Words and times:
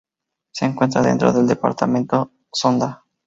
Se 0.51 0.65
encuentra 0.65 1.03
dentro 1.03 1.31
del 1.31 1.45
Departamento 1.45 2.31
Zonda. 2.51 3.03